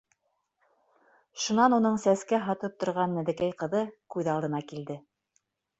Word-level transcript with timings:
Шунан 1.43 1.75
уның 1.79 2.01
сәскә 2.05 2.41
һатып 2.49 2.81
торған 2.85 3.17
нәҙекәй 3.19 3.57
ҡыҙы 3.63 3.87
күҙ 4.17 4.35
алдына 4.37 4.67
килде. 4.75 5.03